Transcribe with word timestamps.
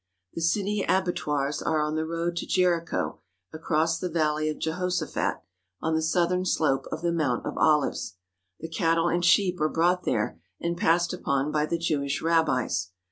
The 0.33 0.41
city 0.41 0.81
abattoirs 0.87 1.61
are 1.61 1.79
on 1.79 1.93
the 1.93 2.07
road 2.07 2.35
to 2.37 2.47
Jericho 2.47 3.19
across 3.53 3.99
the 3.99 4.09
valley 4.09 4.49
of 4.49 4.57
Jehoshaphat, 4.57 5.41
on 5.79 5.93
the 5.93 6.01
southern 6.01 6.43
slope 6.43 6.87
of 6.91 7.03
the 7.03 7.11
Mount 7.11 7.45
of 7.45 7.55
Olives. 7.55 8.15
The 8.59 8.67
cattle 8.67 9.09
and 9.09 9.23
sheep 9.23 9.61
are 9.61 9.69
brought 9.69 10.03
there 10.03 10.41
and 10.59 10.75
passed 10.75 11.13
upon 11.13 11.51
by 11.51 11.67
the 11.67 11.77
Jewish 11.77 12.19
rabbis. 12.19 12.89